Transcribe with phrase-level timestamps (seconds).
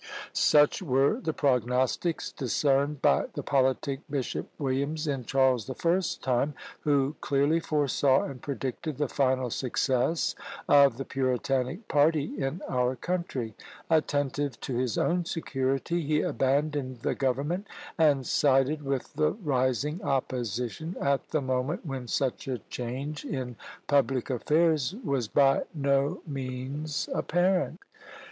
[0.33, 6.55] Such were the prognostics discerned by the politic Bishop Williams in Charles the First's time,
[6.79, 10.33] who clearly foresaw and predicted the final success
[10.67, 13.53] of the Puritanic party in our country:
[13.91, 17.67] attentive to his own security, he abandoned the government
[17.99, 23.55] and sided with the rising opposition, at the moment when such a change in
[23.85, 27.79] public affairs was by no means apparent.